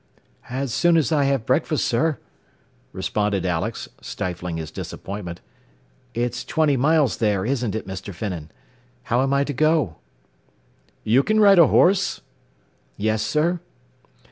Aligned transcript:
"As 0.49 0.73
soon 0.73 0.97
as 0.97 1.11
I 1.11 1.25
have 1.25 1.45
breakfast, 1.45 1.85
sir," 1.85 2.17
responded 2.91 3.45
Alex, 3.45 3.87
stifling 4.01 4.57
his 4.57 4.71
disappointment. 4.71 5.41
"It's 6.15 6.43
twenty 6.43 6.75
miles 6.75 7.17
there, 7.17 7.45
isn't 7.45 7.75
it, 7.75 7.87
Mr. 7.87 8.11
Finnan? 8.11 8.51
How 9.03 9.21
am 9.21 9.31
I 9.31 9.43
to 9.43 9.53
go?" 9.53 9.97
"You 11.03 11.21
can 11.21 11.39
ride 11.39 11.59
a 11.59 11.67
horse?" 11.67 12.21
"Yes, 12.97 13.21
sir." 13.21 13.59